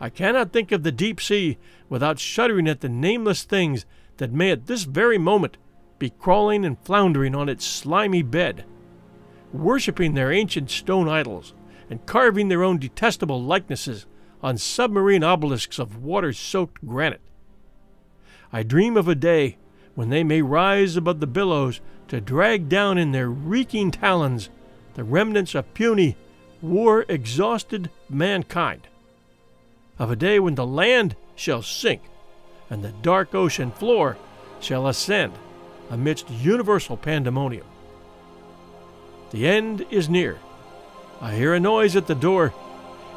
I 0.00 0.08
cannot 0.08 0.52
think 0.52 0.72
of 0.72 0.82
the 0.82 0.92
deep 0.92 1.20
sea 1.20 1.58
without 1.88 2.18
shuddering 2.18 2.68
at 2.68 2.80
the 2.80 2.88
nameless 2.88 3.44
things 3.44 3.86
that 4.16 4.32
may 4.32 4.50
at 4.50 4.66
this 4.66 4.84
very 4.84 5.18
moment 5.18 5.56
be 5.98 6.10
crawling 6.10 6.64
and 6.64 6.78
floundering 6.80 7.34
on 7.34 7.48
its 7.48 7.64
slimy 7.64 8.22
bed, 8.22 8.64
worshipping 9.52 10.14
their 10.14 10.32
ancient 10.32 10.70
stone 10.70 11.08
idols, 11.08 11.54
and 11.88 12.04
carving 12.06 12.48
their 12.48 12.62
own 12.62 12.78
detestable 12.78 13.42
likenesses 13.42 14.06
on 14.42 14.58
submarine 14.58 15.22
obelisks 15.22 15.78
of 15.78 16.02
water 16.02 16.32
soaked 16.32 16.84
granite. 16.86 17.20
I 18.52 18.62
dream 18.62 18.96
of 18.96 19.08
a 19.08 19.14
day 19.14 19.58
when 19.94 20.10
they 20.10 20.24
may 20.24 20.42
rise 20.42 20.96
above 20.96 21.20
the 21.20 21.26
billows 21.26 21.80
to 22.08 22.20
drag 22.20 22.68
down 22.68 22.98
in 22.98 23.12
their 23.12 23.28
reeking 23.28 23.90
talons 23.90 24.50
the 24.94 25.04
remnants 25.04 25.54
of 25.54 25.72
puny, 25.74 26.16
war 26.62 27.04
exhausted 27.08 27.90
mankind. 28.08 28.86
Of 29.98 30.10
a 30.10 30.16
day 30.16 30.38
when 30.38 30.54
the 30.54 30.66
land 30.66 31.16
shall 31.36 31.62
sink 31.62 32.02
and 32.70 32.82
the 32.82 32.92
dark 33.02 33.34
ocean 33.34 33.70
floor 33.70 34.16
shall 34.60 34.86
ascend 34.86 35.32
amidst 35.90 36.30
universal 36.30 36.96
pandemonium. 36.96 37.66
The 39.30 39.46
end 39.46 39.84
is 39.90 40.08
near. 40.08 40.38
I 41.20 41.34
hear 41.34 41.54
a 41.54 41.60
noise 41.60 41.96
at 41.96 42.06
the 42.06 42.14
door 42.14 42.54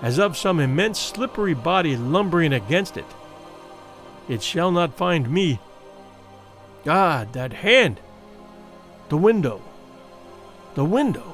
as 0.02 0.19
of 0.19 0.38
some 0.38 0.60
immense 0.60 1.00
slippery 1.00 1.54
body 1.54 1.95
lumbering 1.95 2.54
against 2.54 2.97
it. 2.97 3.06
It 4.28 4.43
shall 4.43 4.71
not 4.71 4.97
find 4.97 5.30
me. 5.30 5.60
God, 6.84 7.34
that 7.34 7.54
hand! 7.54 8.00
The 9.09 9.17
window! 9.17 9.61
The 10.75 10.83
window! 10.83 11.33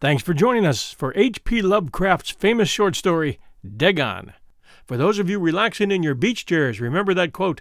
Thanks 0.00 0.22
for 0.22 0.32
joining 0.32 0.64
us 0.64 0.92
for 0.92 1.12
H.P. 1.14 1.60
Lovecraft's 1.60 2.30
famous 2.30 2.70
short 2.70 2.96
story, 2.96 3.38
Dagon. 3.76 4.32
For 4.86 4.96
those 4.96 5.18
of 5.18 5.28
you 5.28 5.38
relaxing 5.38 5.90
in 5.90 6.02
your 6.02 6.14
beach 6.14 6.46
chairs, 6.46 6.80
remember 6.80 7.12
that 7.12 7.34
quote 7.34 7.60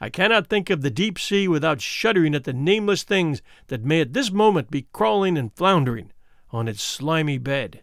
I 0.00 0.10
cannot 0.10 0.48
think 0.48 0.68
of 0.68 0.82
the 0.82 0.90
deep 0.90 1.18
sea 1.18 1.48
without 1.48 1.80
shuddering 1.80 2.34
at 2.34 2.44
the 2.44 2.52
nameless 2.52 3.04
things 3.04 3.40
that 3.68 3.84
may 3.84 4.02
at 4.02 4.12
this 4.12 4.30
moment 4.30 4.70
be 4.70 4.86
crawling 4.92 5.38
and 5.38 5.54
floundering 5.54 6.12
on 6.50 6.68
its 6.68 6.82
slimy 6.82 7.38
bed. 7.38 7.82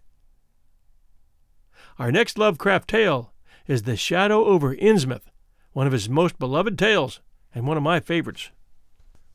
Our 1.97 2.11
next 2.11 2.37
Lovecraft 2.37 2.89
tale 2.89 3.33
is 3.65 3.83
The 3.83 3.95
Shadow 3.95 4.45
over 4.45 4.75
Innsmouth, 4.75 5.31
one 5.75 5.85
of 5.85 5.91
his 5.91 6.07
most 6.07 6.39
beloved 6.39 6.79
tales 6.79 7.19
and 7.53 7.67
one 7.67 7.75
of 7.75 7.83
my 7.83 7.99
favorites. 7.99 8.49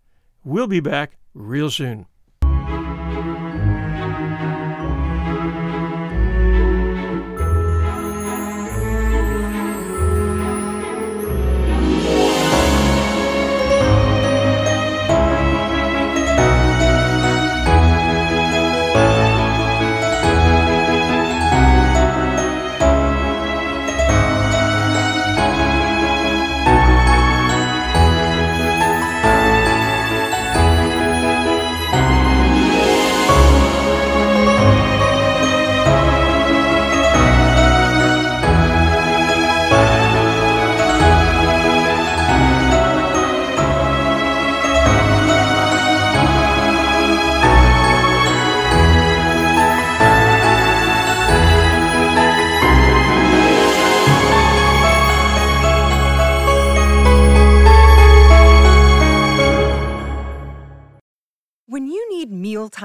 We'll 0.44 0.68
be 0.68 0.82
back 0.82 1.18
real 1.34 1.70
soon. 1.70 2.08